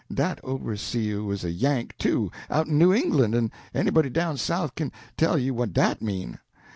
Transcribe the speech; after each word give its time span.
Dat 0.11 0.39
overseer 0.43 1.21
wuz 1.23 1.43
a 1.45 1.51
Yank, 1.51 1.93
too, 1.99 2.31
outen 2.49 2.75
New 2.79 2.89
Englan', 2.91 3.35
en 3.35 3.51
anybody 3.71 4.09
down 4.09 4.35
South 4.35 4.73
kin 4.73 4.91
tell 5.15 5.37
you 5.37 5.53
what 5.53 5.73
dat 5.73 6.01
mean. 6.01 6.39